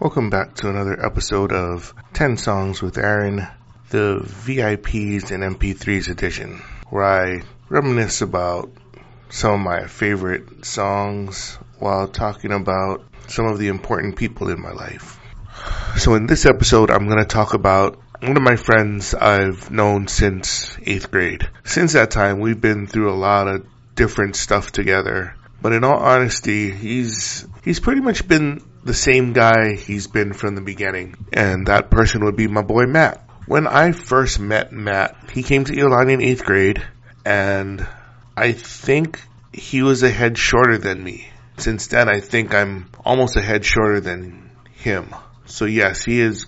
Welcome 0.00 0.30
back 0.30 0.54
to 0.58 0.68
another 0.68 1.04
episode 1.04 1.52
of 1.52 1.92
10 2.12 2.36
Songs 2.36 2.80
with 2.80 2.98
Aaron, 2.98 3.48
the 3.90 4.20
VIPs 4.22 5.32
and 5.32 5.42
MP3s 5.42 6.08
edition, 6.08 6.62
where 6.88 7.02
I 7.02 7.42
reminisce 7.68 8.20
about 8.20 8.70
some 9.28 9.54
of 9.54 9.60
my 9.60 9.88
favorite 9.88 10.64
songs 10.64 11.58
while 11.80 12.06
talking 12.06 12.52
about 12.52 13.02
some 13.26 13.46
of 13.46 13.58
the 13.58 13.66
important 13.66 14.14
people 14.14 14.50
in 14.50 14.62
my 14.62 14.70
life. 14.70 15.18
So 15.96 16.14
in 16.14 16.26
this 16.26 16.46
episode, 16.46 16.92
I'm 16.92 17.08
going 17.08 17.18
to 17.18 17.24
talk 17.24 17.54
about 17.54 17.98
one 18.20 18.36
of 18.36 18.42
my 18.44 18.54
friends 18.54 19.14
I've 19.14 19.68
known 19.72 20.06
since 20.06 20.76
8th 20.76 21.10
grade. 21.10 21.50
Since 21.64 21.94
that 21.94 22.12
time, 22.12 22.38
we've 22.38 22.60
been 22.60 22.86
through 22.86 23.12
a 23.12 23.18
lot 23.18 23.48
of 23.48 23.66
different 23.96 24.36
stuff 24.36 24.70
together. 24.70 25.34
But 25.60 25.72
in 25.72 25.82
all 25.82 25.98
honesty, 25.98 26.70
he's 26.70 27.44
he's 27.64 27.80
pretty 27.80 28.00
much 28.00 28.28
been 28.28 28.62
the 28.88 28.94
same 28.94 29.34
guy 29.34 29.76
he's 29.76 30.06
been 30.06 30.32
from 30.32 30.54
the 30.54 30.62
beginning. 30.62 31.14
And 31.32 31.66
that 31.66 31.90
person 31.90 32.24
would 32.24 32.36
be 32.36 32.48
my 32.48 32.62
boy 32.62 32.86
Matt. 32.86 33.22
When 33.46 33.66
I 33.66 33.92
first 33.92 34.40
met 34.40 34.72
Matt, 34.72 35.30
he 35.30 35.42
came 35.42 35.64
to 35.64 35.72
Iolani 35.72 36.14
in 36.14 36.20
8th 36.20 36.44
grade 36.44 36.82
and 37.24 37.86
I 38.36 38.52
think 38.52 39.20
he 39.52 39.82
was 39.82 40.02
a 40.02 40.10
head 40.10 40.38
shorter 40.38 40.78
than 40.78 41.04
me. 41.04 41.28
Since 41.58 41.88
then, 41.88 42.08
I 42.08 42.20
think 42.20 42.54
I'm 42.54 42.90
almost 43.04 43.36
a 43.36 43.42
head 43.42 43.64
shorter 43.64 44.00
than 44.00 44.50
him. 44.72 45.14
So 45.44 45.66
yes, 45.66 46.02
he 46.04 46.20
is, 46.20 46.46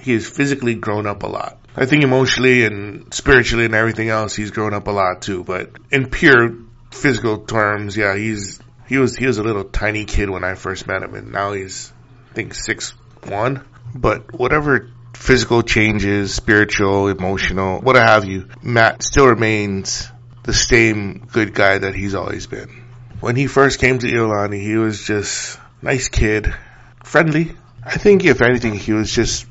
he 0.00 0.12
has 0.12 0.28
physically 0.28 0.74
grown 0.74 1.06
up 1.06 1.22
a 1.22 1.28
lot. 1.28 1.58
I 1.76 1.86
think 1.86 2.02
emotionally 2.02 2.64
and 2.64 3.12
spiritually 3.14 3.64
and 3.64 3.74
everything 3.74 4.08
else, 4.08 4.34
he's 4.34 4.50
grown 4.50 4.74
up 4.74 4.86
a 4.86 4.90
lot 4.90 5.22
too. 5.22 5.44
But 5.44 5.70
in 5.90 6.10
pure 6.10 6.56
physical 6.90 7.38
terms, 7.38 7.96
yeah, 7.96 8.16
he's 8.16 8.60
he 8.90 8.98
was 8.98 9.16
he 9.16 9.26
was 9.26 9.38
a 9.38 9.44
little 9.44 9.62
tiny 9.62 10.04
kid 10.04 10.28
when 10.28 10.42
I 10.42 10.56
first 10.56 10.88
met 10.88 11.04
him, 11.04 11.14
and 11.14 11.30
now 11.30 11.52
he's 11.52 11.92
I 12.30 12.34
think 12.34 12.54
six 12.54 12.90
one. 13.22 13.64
But 13.94 14.34
whatever 14.36 14.90
physical 15.14 15.62
changes, 15.62 16.34
spiritual, 16.34 17.06
emotional, 17.06 17.80
what 17.80 17.94
have 17.94 18.24
you, 18.24 18.48
Matt 18.62 19.04
still 19.04 19.28
remains 19.28 20.10
the 20.42 20.52
same 20.52 21.28
good 21.32 21.54
guy 21.54 21.78
that 21.78 21.94
he's 21.94 22.16
always 22.16 22.48
been. 22.48 22.82
When 23.20 23.36
he 23.36 23.46
first 23.46 23.78
came 23.78 24.00
to 24.00 24.08
Iolani, 24.08 24.60
he 24.60 24.74
was 24.74 25.04
just 25.04 25.60
nice 25.80 26.08
kid, 26.08 26.52
friendly. 27.04 27.52
I 27.84 27.96
think 27.96 28.24
if 28.24 28.42
anything, 28.42 28.74
he 28.74 28.92
was 28.92 29.12
just 29.12 29.46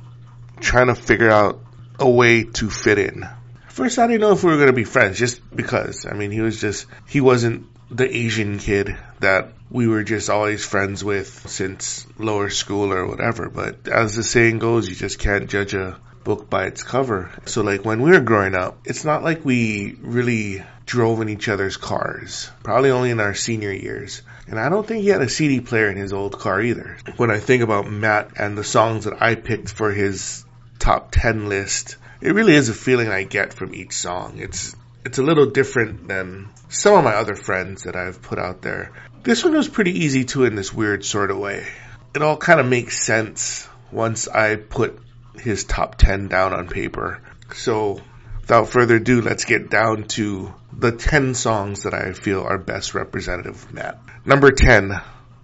trying 0.60 0.88
to 0.88 0.96
figure 0.96 1.32
out 1.32 1.62
a 1.98 2.10
way 2.10 2.44
to 2.44 2.70
fit 2.70 2.98
in. 2.98 3.26
First, 3.70 4.00
I 4.00 4.08
didn't 4.08 4.20
know 4.20 4.34
if 4.34 4.44
we 4.44 4.52
were 4.52 4.58
going 4.58 4.68
to 4.68 4.74
be 4.74 4.84
friends 4.84 5.18
just 5.18 5.40
because. 5.56 6.06
I 6.06 6.14
mean, 6.14 6.32
he 6.32 6.42
was 6.42 6.60
just, 6.60 6.88
he 7.08 7.22
wasn't 7.22 7.68
the 7.92 8.16
Asian 8.16 8.60
kid 8.60 8.96
that 9.20 9.50
we 9.70 9.88
were 9.88 10.04
just 10.04 10.30
always 10.30 10.66
friends 10.66 11.04
with 11.04 11.50
since 11.50 12.06
lower 12.18 12.50
school 12.50 12.92
or 12.92 13.06
whatever. 13.08 13.50
But 13.50 13.88
as 13.88 14.16
the 14.16 14.24
saying 14.24 14.60
goes, 14.60 14.90
you 14.90 14.96
just 14.96 15.20
can't 15.20 15.50
judge 15.50 15.74
a 15.74 16.00
book 16.24 16.50
by 16.50 16.66
its 16.66 16.84
cover. 16.84 17.32
So 17.46 17.62
like 17.62 17.86
when 17.86 18.02
we 18.02 18.12
were 18.12 18.20
growing 18.20 18.56
up, 18.56 18.80
it's 18.86 19.06
not 19.06 19.24
like 19.24 19.46
we 19.46 19.96
really 20.02 20.64
drove 20.86 21.22
in 21.22 21.30
each 21.30 21.48
other's 21.48 21.78
cars. 21.78 22.50
Probably 22.64 22.92
only 22.92 23.12
in 23.12 23.20
our 23.20 23.36
senior 23.36 23.72
years. 23.72 24.22
And 24.48 24.60
I 24.60 24.70
don't 24.70 24.86
think 24.86 25.04
he 25.04 25.10
had 25.10 25.22
a 25.22 25.30
CD 25.30 25.62
player 25.62 25.90
in 25.90 25.98
his 25.98 26.14
old 26.14 26.40
car 26.40 26.62
either. 26.62 26.98
When 27.18 27.30
I 27.30 27.40
think 27.40 27.62
about 27.62 27.90
Matt 27.90 28.32
and 28.38 28.58
the 28.58 28.64
songs 28.64 29.06
that 29.06 29.22
I 29.22 29.36
picked 29.36 29.70
for 29.70 29.92
his 29.92 30.44
top 30.80 31.10
10 31.12 31.48
list, 31.48 31.98
it 32.22 32.34
really 32.34 32.56
is 32.56 32.70
a 32.70 32.74
feeling 32.74 33.10
I 33.10 33.24
get 33.24 33.54
from 33.54 33.76
each 33.76 33.94
song. 33.94 34.40
It's 34.40 34.76
it's 35.06 35.18
a 35.18 35.24
little 35.24 35.48
different 35.48 36.08
than 36.08 36.50
some 36.70 36.96
of 36.96 37.04
my 37.04 37.16
other 37.16 37.36
friends 37.36 37.84
that 37.84 37.96
I've 37.96 38.22
put 38.22 38.40
out 38.40 38.62
there. 38.62 38.92
This 39.24 39.44
one 39.44 39.54
was 39.54 39.68
pretty 39.68 39.92
easy 40.06 40.26
too 40.26 40.46
in 40.46 40.56
this 40.56 40.74
weird 40.74 41.06
sort 41.06 41.32
of 41.32 41.38
way. 41.38 41.68
It 42.16 42.22
all 42.22 42.38
kind 42.38 42.60
of 42.60 42.66
makes 42.66 43.00
sense 43.00 43.68
once 43.92 44.28
I 44.28 44.56
put 44.56 45.00
his 45.40 45.64
top 45.64 45.96
10 45.96 46.28
down 46.28 46.54
on 46.54 46.68
paper. 46.68 47.22
So 47.54 48.02
without 48.42 48.70
further 48.70 48.96
ado, 48.96 49.22
let's 49.22 49.46
get 49.46 49.70
down 49.70 50.04
to 50.10 50.54
the 50.74 50.92
10 50.92 51.34
songs 51.34 51.84
that 51.84 51.94
I 51.94 52.14
feel 52.14 52.42
are 52.42 52.58
best 52.58 52.94
representative 52.94 53.56
of 53.56 53.74
Matt. 53.74 54.00
Number 54.26 54.52
10, 54.52 55.00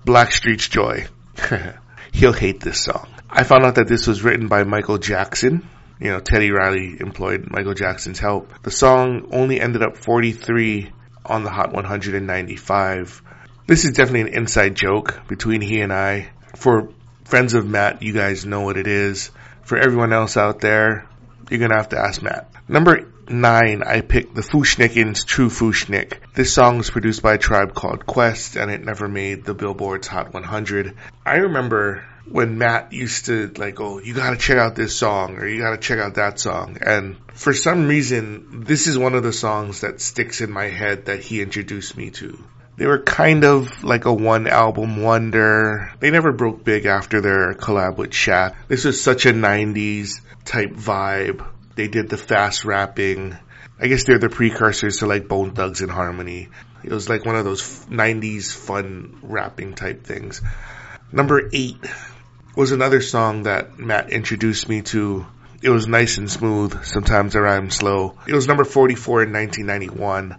Blackstreet's 0.05 0.67
Joy. 0.67 1.07
He'll 2.11 2.33
hate 2.33 2.61
this 2.61 2.81
song. 2.81 3.07
I 3.29 3.43
found 3.43 3.65
out 3.65 3.75
that 3.75 3.87
this 3.87 4.07
was 4.07 4.23
written 4.23 4.47
by 4.47 4.63
Michael 4.63 4.97
Jackson 4.97 5.67
you 5.99 6.09
know, 6.09 6.19
Teddy 6.19 6.51
Riley 6.51 6.97
employed 6.99 7.47
Michael 7.49 7.73
Jackson's 7.73 8.19
help. 8.19 8.51
The 8.63 8.71
song 8.71 9.29
only 9.31 9.59
ended 9.59 9.81
up 9.81 9.97
43 9.97 10.91
on 11.25 11.43
the 11.43 11.49
Hot 11.49 11.73
195. 11.73 13.21
This 13.67 13.85
is 13.85 13.91
definitely 13.91 14.21
an 14.21 14.37
inside 14.39 14.75
joke 14.75 15.21
between 15.27 15.61
he 15.61 15.81
and 15.81 15.91
I. 15.91 16.29
For 16.55 16.89
friends 17.23 17.53
of 17.53 17.65
Matt, 17.65 18.01
you 18.01 18.13
guys 18.13 18.45
know 18.45 18.61
what 18.61 18.77
it 18.77 18.87
is. 18.87 19.31
For 19.63 19.77
everyone 19.77 20.13
else 20.13 20.37
out 20.37 20.61
there, 20.61 21.07
you're 21.49 21.59
gonna 21.59 21.75
have 21.75 21.89
to 21.89 21.99
ask 21.99 22.21
Matt. 22.21 22.49
Number 22.67 23.07
nine, 23.29 23.83
I 23.83 24.01
picked 24.01 24.35
the 24.35 24.43
Fu-Schnickens' 24.43 25.25
True 25.25 25.49
Fu-Schnick. 25.49 26.19
This 26.33 26.53
song 26.53 26.77
was 26.77 26.89
produced 26.89 27.21
by 27.21 27.35
a 27.35 27.37
tribe 27.37 27.73
called 27.73 28.05
Quest 28.05 28.55
and 28.55 28.71
it 28.71 28.83
never 28.83 29.07
made 29.07 29.45
the 29.45 29.53
Billboard's 29.53 30.07
Hot 30.07 30.33
100. 30.33 30.95
I 31.25 31.37
remember 31.37 32.03
when 32.29 32.57
Matt 32.57 32.91
used 32.91 33.25
to 33.25 33.51
like, 33.57 33.79
oh, 33.79 33.99
you 33.99 34.13
gotta 34.13 34.37
check 34.37 34.57
out 34.57 34.75
this 34.75 34.95
song 34.95 35.37
or 35.37 35.47
you 35.47 35.61
gotta 35.61 35.77
check 35.77 35.99
out 35.99 36.15
that 36.15 36.39
song. 36.39 36.77
And 36.81 37.17
for 37.33 37.53
some 37.53 37.87
reason, 37.87 38.63
this 38.65 38.87
is 38.87 38.97
one 38.97 39.13
of 39.13 39.23
the 39.23 39.33
songs 39.33 39.81
that 39.81 40.01
sticks 40.01 40.41
in 40.41 40.51
my 40.51 40.65
head 40.65 41.05
that 41.05 41.19
he 41.19 41.41
introduced 41.41 41.95
me 41.95 42.09
to. 42.11 42.43
They 42.77 42.87
were 42.87 42.99
kind 42.99 43.45
of 43.45 43.83
like 43.85 44.05
a 44.05 44.13
one 44.13 44.47
album 44.47 45.01
wonder. 45.01 45.93
They 45.99 46.11
never 46.11 46.33
broke 46.33 46.63
big 46.63 46.85
after 46.85 47.21
their 47.21 47.53
collab 47.53 47.95
with 47.95 48.11
Shaq. 48.11 48.55
This 48.67 48.83
was 48.83 49.01
such 49.01 49.25
a 49.25 49.31
90s 49.31 50.19
type 50.43 50.71
vibe. 50.71 51.45
They 51.75 51.87
did 51.87 52.09
the 52.09 52.17
fast 52.17 52.65
rapping. 52.65 53.37
I 53.79 53.87
guess 53.87 54.05
they're 54.05 54.19
the 54.19 54.29
precursors 54.29 54.97
to 54.97 55.05
like 55.05 55.27
Bone 55.27 55.51
Thugs-n-Harmony. 55.51 56.49
It 56.83 56.91
was 56.91 57.09
like 57.09 57.25
one 57.25 57.35
of 57.35 57.45
those 57.45 57.85
90s 57.85 58.53
fun 58.53 59.19
rapping 59.23 59.73
type 59.73 60.03
things. 60.03 60.41
Number 61.11 61.49
eight 61.51 61.77
was 62.55 62.71
another 62.71 63.01
song 63.01 63.43
that 63.43 63.77
Matt 63.77 64.11
introduced 64.11 64.69
me 64.69 64.81
to. 64.83 65.25
It 65.61 65.69
was 65.69 65.87
nice 65.87 66.17
and 66.17 66.29
smooth. 66.29 66.85
Sometimes 66.85 67.35
I 67.35 67.39
rhyme 67.39 67.69
slow. 67.69 68.17
It 68.27 68.33
was 68.33 68.47
number 68.47 68.63
44 68.63 69.23
in 69.23 69.33
1991. 69.33 70.37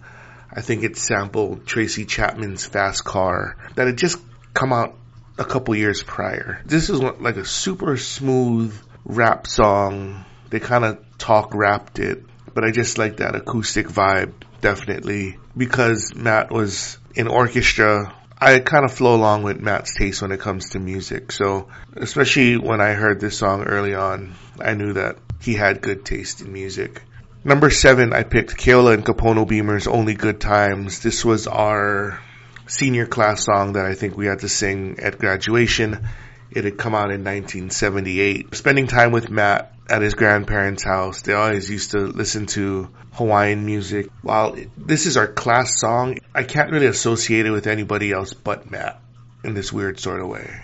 I 0.52 0.60
think 0.60 0.84
it 0.84 0.96
sampled 0.96 1.66
Tracy 1.66 2.04
Chapman's 2.04 2.64
Fast 2.64 3.04
Car 3.04 3.56
that 3.74 3.86
had 3.86 3.98
just 3.98 4.18
come 4.54 4.72
out 4.72 4.96
a 5.36 5.44
couple 5.44 5.74
years 5.74 6.02
prior. 6.02 6.62
This 6.64 6.88
is 6.88 7.00
like 7.02 7.36
a 7.36 7.44
super 7.44 7.96
smooth 7.96 8.74
rap 9.04 9.46
song. 9.46 10.24
They 10.48 10.60
kind 10.60 10.84
of 10.84 11.05
talk 11.18 11.54
rapped 11.54 11.98
it, 11.98 12.24
but 12.54 12.64
I 12.64 12.70
just 12.70 12.98
like 12.98 13.18
that 13.18 13.34
acoustic 13.34 13.88
vibe 13.88 14.32
definitely 14.60 15.38
because 15.56 16.14
Matt 16.14 16.50
was 16.50 16.98
in 17.14 17.28
orchestra 17.28 18.12
I 18.38 18.58
kind 18.58 18.84
of 18.84 18.92
flow 18.92 19.14
along 19.14 19.44
with 19.44 19.60
Matt's 19.60 19.94
taste 19.94 20.20
when 20.20 20.30
it 20.30 20.40
comes 20.40 20.70
to 20.70 20.78
music. 20.78 21.32
So, 21.32 21.68
especially 21.94 22.58
when 22.58 22.82
I 22.82 22.92
heard 22.92 23.18
this 23.18 23.38
song 23.38 23.62
early 23.62 23.94
on, 23.94 24.34
I 24.60 24.74
knew 24.74 24.92
that 24.92 25.16
he 25.40 25.54
had 25.54 25.80
good 25.80 26.04
taste 26.04 26.42
in 26.42 26.52
music. 26.52 27.02
Number 27.44 27.70
seven, 27.70 28.12
I 28.12 28.24
picked 28.24 28.58
Keola 28.58 28.92
and 28.92 29.06
Kapono 29.06 29.48
Beamer's 29.48 29.86
Only 29.86 30.14
Good 30.14 30.38
Times. 30.38 31.00
This 31.00 31.24
was 31.24 31.46
our 31.46 32.20
senior 32.66 33.06
class 33.06 33.44
song 33.44 33.72
that 33.72 33.86
I 33.86 33.94
think 33.94 34.18
we 34.18 34.26
had 34.26 34.40
to 34.40 34.50
sing 34.50 34.98
at 35.00 35.18
graduation. 35.18 36.06
It 36.50 36.64
had 36.64 36.78
come 36.78 36.94
out 36.94 37.10
in 37.10 37.24
1978. 37.24 38.54
Spending 38.54 38.86
time 38.86 39.12
with 39.12 39.30
Matt 39.30 39.72
at 39.88 40.02
his 40.02 40.14
grandparents' 40.14 40.84
house, 40.84 41.22
they 41.22 41.32
always 41.32 41.70
used 41.70 41.92
to 41.92 41.98
listen 41.98 42.46
to 42.46 42.90
Hawaiian 43.12 43.64
music. 43.64 44.08
While 44.22 44.56
this 44.76 45.06
is 45.06 45.16
our 45.16 45.26
class 45.26 45.80
song, 45.80 46.18
I 46.34 46.44
can't 46.44 46.70
really 46.70 46.86
associate 46.86 47.46
it 47.46 47.50
with 47.50 47.66
anybody 47.66 48.12
else 48.12 48.32
but 48.32 48.70
Matt 48.70 49.00
in 49.44 49.54
this 49.54 49.72
weird 49.72 49.98
sort 50.00 50.20
of 50.20 50.28
way. 50.28 50.60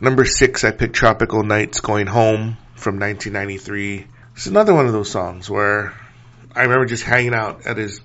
Number 0.00 0.24
six, 0.24 0.64
I 0.64 0.70
picked 0.70 0.94
Tropical 0.94 1.42
Nights 1.42 1.80
Going 1.80 2.06
Home 2.06 2.56
from 2.74 2.98
1993. 2.98 4.06
It's 4.34 4.46
another 4.46 4.74
one 4.74 4.86
of 4.86 4.92
those 4.92 5.10
songs 5.10 5.48
where 5.48 5.94
I 6.54 6.62
remember 6.62 6.86
just 6.86 7.04
hanging 7.04 7.34
out 7.34 7.66
at 7.66 7.76
his 7.76 8.00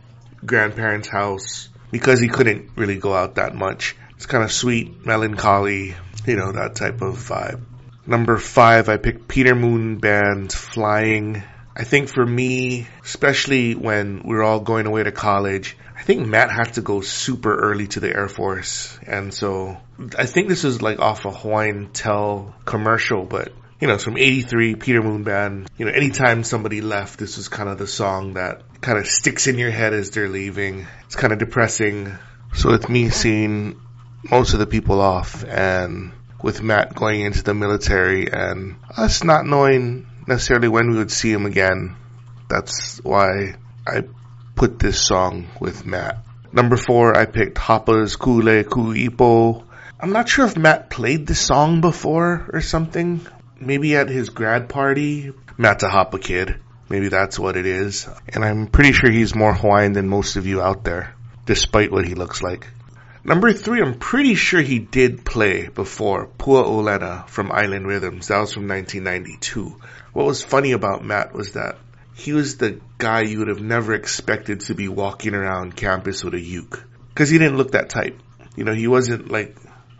grandparents' 0.45 1.07
house 1.07 1.69
because 1.91 2.19
he 2.19 2.27
couldn't 2.27 2.71
really 2.75 2.97
go 2.97 3.13
out 3.13 3.35
that 3.35 3.55
much. 3.55 3.95
It's 4.15 4.25
kind 4.25 4.43
of 4.43 4.51
sweet, 4.51 5.05
melancholy, 5.05 5.95
you 6.29 6.37
know, 6.37 6.51
that 6.51 6.75
type 6.75 7.01
of 7.01 7.15
vibe. 7.17 7.61
Number 8.05 8.37
five, 8.37 8.89
I 8.89 8.97
picked 8.97 9.27
Peter 9.27 9.55
Moon 9.55 9.97
Band's 9.97 10.55
Flying 10.55 11.43
I 11.79 11.85
think 11.85 12.09
for 12.09 12.25
me, 12.25 12.89
especially 13.05 13.73
when 13.73 14.23
we 14.25 14.35
are 14.35 14.43
all 14.43 14.59
going 14.59 14.85
away 14.85 15.01
to 15.03 15.13
college, 15.13 15.77
I 15.95 16.03
think 16.03 16.27
Matt 16.27 16.51
had 16.51 16.73
to 16.73 16.81
go 16.81 16.99
super 16.99 17.55
early 17.55 17.87
to 17.87 18.01
the 18.01 18.13
Air 18.13 18.27
Force. 18.27 18.99
And 19.07 19.33
so 19.33 19.77
I 20.17 20.25
think 20.25 20.49
this 20.49 20.65
is 20.65 20.81
like 20.81 20.99
off 20.99 21.23
a 21.23 21.31
Hawaiian 21.31 21.91
Tel 21.93 22.53
commercial, 22.65 23.23
but 23.23 23.53
you 23.79 23.87
know, 23.87 23.97
from 23.97 24.17
83, 24.17 24.75
Peter 24.75 25.01
Moon 25.01 25.23
Band, 25.23 25.69
you 25.77 25.85
know, 25.85 25.93
anytime 25.93 26.43
somebody 26.43 26.81
left, 26.81 27.17
this 27.17 27.37
was 27.37 27.47
kind 27.47 27.69
of 27.69 27.77
the 27.77 27.87
song 27.87 28.33
that 28.33 28.81
kind 28.81 28.97
of 28.97 29.07
sticks 29.07 29.47
in 29.47 29.57
your 29.57 29.71
head 29.71 29.93
as 29.93 30.11
they're 30.11 30.27
leaving. 30.27 30.85
It's 31.05 31.15
kind 31.15 31.31
of 31.31 31.39
depressing. 31.39 32.13
So 32.55 32.73
it's 32.73 32.89
me 32.89 33.07
seeing 33.07 33.79
most 34.29 34.51
of 34.51 34.59
the 34.59 34.67
people 34.67 34.99
off 34.99 35.45
and 35.45 36.11
with 36.41 36.61
Matt 36.61 36.95
going 36.95 37.21
into 37.21 37.43
the 37.43 37.53
military 37.53 38.31
and 38.31 38.75
us 38.95 39.23
not 39.23 39.45
knowing 39.45 40.07
necessarily 40.27 40.67
when 40.67 40.91
we 40.91 40.97
would 40.97 41.11
see 41.11 41.31
him 41.31 41.45
again. 41.45 41.95
That's 42.49 42.99
why 43.03 43.55
I 43.85 44.03
put 44.55 44.79
this 44.79 45.05
song 45.05 45.47
with 45.59 45.85
Matt. 45.85 46.23
Number 46.51 46.77
four, 46.77 47.15
I 47.15 47.25
picked 47.25 47.57
Hapa's 47.57 48.15
Kule 48.15 48.63
Kuipo. 48.63 49.63
I'm 49.99 50.11
not 50.11 50.29
sure 50.29 50.45
if 50.45 50.57
Matt 50.57 50.89
played 50.89 51.27
this 51.27 51.41
song 51.41 51.81
before 51.81 52.49
or 52.53 52.61
something. 52.61 53.21
Maybe 53.59 53.95
at 53.95 54.09
his 54.09 54.29
grad 54.29 54.69
party. 54.69 55.33
Matt's 55.57 55.83
a 55.83 55.89
Hoppa 55.89 56.21
kid. 56.21 56.59
Maybe 56.87 57.09
that's 57.09 57.37
what 57.37 57.57
it 57.57 57.65
is. 57.65 58.07
And 58.29 58.43
I'm 58.43 58.67
pretty 58.67 58.93
sure 58.93 59.11
he's 59.11 59.35
more 59.35 59.53
Hawaiian 59.53 59.93
than 59.93 60.07
most 60.07 60.37
of 60.37 60.47
you 60.47 60.61
out 60.61 60.83
there, 60.83 61.13
despite 61.45 61.91
what 61.91 62.07
he 62.07 62.15
looks 62.15 62.41
like. 62.41 62.67
Number 63.29 63.53
three, 63.53 63.79
I'm 63.79 63.99
pretty 63.99 64.33
sure 64.33 64.59
he 64.59 64.79
did 64.79 65.23
play 65.23 65.67
before 65.67 66.25
Pua 66.25 66.63
Olena 66.65 67.29
from 67.29 67.51
Island 67.51 67.85
Rhythms. 67.85 68.29
That 68.29 68.39
was 68.39 68.53
from 68.53 68.67
1992. 68.67 69.79
What 70.13 70.25
was 70.25 70.43
funny 70.43 70.71
about 70.71 71.05
Matt 71.05 71.31
was 71.31 71.51
that 71.51 71.77
he 72.15 72.33
was 72.33 72.57
the 72.57 72.81
guy 72.97 73.21
you 73.21 73.37
would 73.37 73.49
have 73.49 73.61
never 73.61 73.93
expected 73.93 74.61
to 74.61 74.73
be 74.73 74.87
walking 74.87 75.35
around 75.35 75.75
campus 75.75 76.23
with 76.23 76.33
a 76.33 76.39
uke. 76.39 76.83
Cause 77.13 77.29
he 77.29 77.37
didn't 77.37 77.57
look 77.57 77.73
that 77.73 77.91
type. 77.91 78.19
You 78.55 78.63
know, 78.63 78.73
he 78.73 78.87
wasn't 78.87 79.29
like 79.29 79.55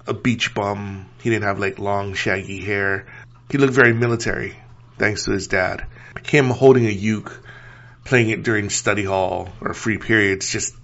a 0.08 0.16
beach 0.16 0.56
bum. 0.56 1.06
He 1.22 1.30
didn't 1.30 1.46
have 1.46 1.60
like 1.60 1.78
long 1.78 2.16
shaggy 2.16 2.62
hair. 2.62 3.06
He 3.52 3.60
looked 3.60 3.74
very 3.74 3.94
military, 3.94 4.58
thanks 4.98 5.26
to 5.26 5.34
his 5.34 5.46
dad. 5.46 5.86
Him 6.26 6.50
holding 6.50 6.88
a 6.88 6.90
uke, 6.90 7.44
playing 8.06 8.32
it 8.32 8.42
during 8.42 8.72
study 8.72 9.04
hall 9.04 9.50
or 9.62 9.76
free 9.76 10.00
periods, 10.00 10.52
just 10.52 10.79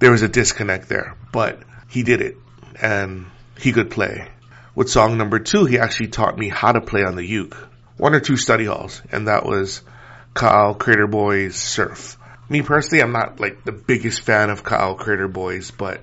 there 0.00 0.10
was 0.10 0.22
a 0.22 0.28
disconnect 0.28 0.88
there. 0.88 1.16
But 1.32 1.60
he 1.88 2.02
did 2.02 2.20
it, 2.20 2.36
and 2.80 3.26
he 3.58 3.72
could 3.72 3.90
play. 3.90 4.28
With 4.74 4.90
song 4.90 5.16
number 5.16 5.38
two, 5.38 5.64
he 5.64 5.78
actually 5.78 6.08
taught 6.08 6.36
me 6.36 6.48
how 6.48 6.72
to 6.72 6.80
play 6.80 7.02
on 7.04 7.14
the 7.14 7.24
uke. 7.24 7.56
One 7.96 8.14
or 8.14 8.20
two 8.20 8.36
study 8.36 8.64
halls, 8.64 9.02
and 9.12 9.28
that 9.28 9.44
was 9.44 9.82
Ka'au 10.34 10.74
Crater 10.74 11.06
Boys 11.06 11.56
Surf. 11.56 12.16
Me 12.48 12.62
personally, 12.62 13.02
I'm 13.02 13.12
not 13.12 13.38
like 13.38 13.64
the 13.64 13.72
biggest 13.72 14.22
fan 14.22 14.50
of 14.50 14.64
Ka'au 14.64 14.94
Crater 14.94 15.28
Boys, 15.28 15.70
but 15.70 16.00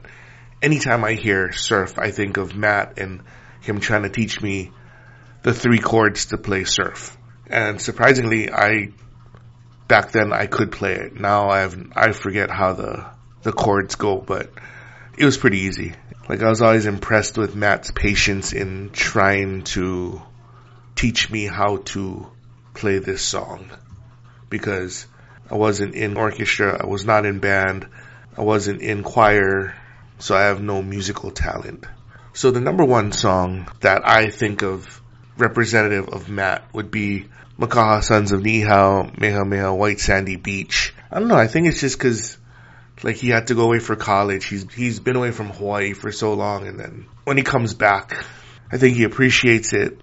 anytime 0.62 1.04
I 1.04 1.14
hear 1.14 1.52
surf, 1.52 1.98
I 1.98 2.12
think 2.12 2.38
of 2.38 2.56
Matt 2.56 3.00
and 3.00 3.22
him 3.62 3.80
trying 3.80 4.04
to 4.04 4.10
teach 4.10 4.42
me 4.42 4.72
the 5.44 5.54
three 5.54 5.80
chords 5.80 6.28
to 6.28 6.38
play 6.38 6.64
surf. 6.64 7.18
And 7.48 7.82
surprisingly, 7.82 8.52
I 8.52 8.92
back 9.88 10.12
then 10.12 10.34
I 10.34 10.48
could 10.48 10.72
play 10.72 10.94
it. 10.94 11.20
Now 11.20 11.50
I 11.50 11.60
have 11.60 11.78
I 11.96 12.12
forget 12.12 12.50
how 12.50 12.74
the 12.74 13.17
the 13.48 13.54
chords 13.54 13.96
go, 13.96 14.18
but 14.18 14.50
it 15.18 15.24
was 15.24 15.38
pretty 15.38 15.60
easy. 15.60 15.94
Like 16.28 16.42
I 16.42 16.50
was 16.50 16.62
always 16.62 16.86
impressed 16.86 17.38
with 17.38 17.56
Matt's 17.56 17.92
patience 17.92 18.52
in 18.52 18.90
trying 18.92 19.64
to 19.76 20.22
teach 20.98 21.32
me 21.32 21.46
how 21.46 21.78
to 21.78 22.28
play 22.74 23.00
this 23.00 23.22
song 23.22 23.72
because 24.50 25.06
I 25.50 25.56
wasn't 25.56 25.96
in 25.96 26.18
orchestra, 26.18 26.78
I 26.84 26.88
was 26.88 27.06
not 27.06 27.26
in 27.26 27.40
band, 27.40 27.88
I 28.38 28.42
wasn't 28.42 28.82
in 28.82 29.04
choir, 29.04 29.74
so 30.20 30.36
I 30.36 30.42
have 30.42 30.62
no 30.62 30.82
musical 30.82 31.32
talent. 31.32 31.86
So 32.34 32.52
the 32.52 32.60
number 32.60 32.84
one 32.84 33.14
song 33.14 33.72
that 33.80 34.02
I 34.06 34.30
think 34.30 34.62
of 34.62 35.02
representative 35.38 36.10
of 36.10 36.28
Matt 36.28 36.66
would 36.74 36.92
be 36.92 37.30
Makaha 37.58 38.04
Sons 38.04 38.34
of 38.34 38.42
Niihau, 38.42 39.16
Meha 39.16 39.78
White 39.78 40.02
Sandy 40.02 40.36
Beach. 40.36 40.94
I 41.10 41.20
don't 41.20 41.30
know, 41.30 41.38
I 41.38 41.48
think 41.48 41.68
it's 41.68 41.80
just 41.80 41.98
cause 41.98 42.38
like 43.04 43.16
he 43.16 43.30
had 43.30 43.48
to 43.48 43.56
go 43.56 43.64
away 43.64 43.80
for 43.80 43.96
college. 43.96 44.46
He's, 44.46 44.72
he's 44.74 45.00
been 45.00 45.16
away 45.16 45.32
from 45.32 45.50
Hawaii 45.50 45.94
for 45.94 46.12
so 46.12 46.34
long 46.34 46.68
and 46.68 46.80
then 46.80 47.08
when 47.24 47.38
he 47.38 47.44
comes 47.44 47.74
back, 47.74 48.26
I 48.72 48.78
think 48.78 48.98
he 48.98 49.04
appreciates 49.04 49.74
it. 49.74 50.00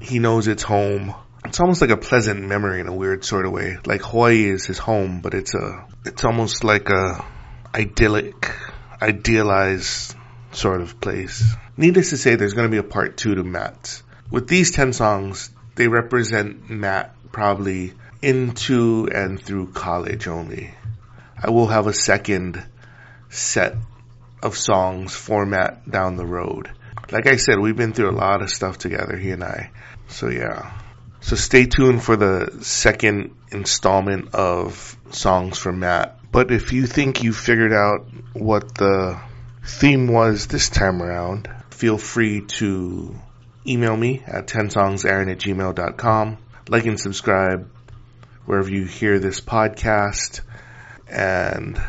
He 0.00 0.18
knows 0.18 0.48
it's 0.48 0.62
home. 0.62 1.14
It's 1.44 1.60
almost 1.60 1.80
like 1.80 1.90
a 1.90 1.96
pleasant 1.96 2.42
memory 2.42 2.80
in 2.80 2.88
a 2.88 2.94
weird 2.94 3.24
sort 3.24 3.46
of 3.46 3.52
way. 3.52 3.78
Like 3.84 4.02
Hawaii 4.02 4.44
is 4.44 4.66
his 4.66 4.78
home, 4.78 5.20
but 5.20 5.34
it's 5.34 5.54
a, 5.54 5.86
it's 6.04 6.24
almost 6.24 6.64
like 6.64 6.90
a 6.90 7.24
idyllic, 7.74 8.54
idealized 9.00 10.14
sort 10.52 10.80
of 10.80 11.00
place. 11.00 11.44
Needless 11.76 12.10
to 12.10 12.16
say, 12.16 12.34
there's 12.34 12.54
going 12.54 12.68
to 12.68 12.72
be 12.72 12.78
a 12.78 12.82
part 12.82 13.16
two 13.16 13.34
to 13.34 13.44
Matt. 13.44 14.02
With 14.30 14.48
these 14.48 14.72
10 14.72 14.92
songs, 14.92 15.50
they 15.74 15.88
represent 15.88 16.68
Matt 16.68 17.14
probably 17.32 17.94
into 18.20 19.08
and 19.12 19.40
through 19.40 19.72
college 19.72 20.26
only. 20.26 20.74
I 21.40 21.50
will 21.50 21.66
have 21.66 21.86
a 21.86 21.92
second 21.92 22.64
set 23.30 23.76
of 24.42 24.56
songs 24.56 25.14
format 25.14 25.88
down 25.90 26.16
the 26.16 26.26
road. 26.26 26.70
Like 27.10 27.26
I 27.26 27.36
said, 27.36 27.58
we've 27.58 27.76
been 27.76 27.92
through 27.92 28.10
a 28.10 28.12
lot 28.12 28.42
of 28.42 28.50
stuff 28.50 28.78
together, 28.78 29.16
he 29.16 29.30
and 29.30 29.42
I. 29.42 29.70
So 30.08 30.28
yeah. 30.28 30.78
So 31.20 31.36
stay 31.36 31.66
tuned 31.66 32.02
for 32.02 32.16
the 32.16 32.58
second 32.62 33.34
installment 33.50 34.34
of 34.34 34.96
songs 35.10 35.58
from 35.58 35.80
Matt. 35.80 36.18
But 36.30 36.50
if 36.50 36.72
you 36.72 36.86
think 36.86 37.22
you 37.22 37.32
figured 37.32 37.72
out 37.72 38.06
what 38.34 38.74
the 38.74 39.18
theme 39.64 40.08
was 40.08 40.46
this 40.46 40.68
time 40.68 41.02
around, 41.02 41.48
feel 41.70 41.98
free 41.98 42.42
to 42.42 43.14
email 43.66 43.96
me 43.96 44.22
at 44.26 44.46
10songsaaron 44.46 45.30
at 45.30 45.38
gmail.com. 45.38 46.38
Like 46.68 46.86
and 46.86 47.00
subscribe 47.00 47.70
wherever 48.44 48.70
you 48.70 48.84
hear 48.84 49.18
this 49.18 49.40
podcast. 49.40 50.42
And 51.10 51.80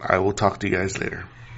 I 0.00 0.18
will 0.18 0.32
talk 0.32 0.60
to 0.60 0.68
you 0.68 0.76
guys 0.76 0.98
later. 0.98 1.26